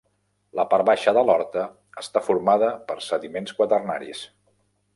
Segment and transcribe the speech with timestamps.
[0.59, 1.65] La part baixa de l'horta
[2.03, 4.27] està formada per sediments quaternaris.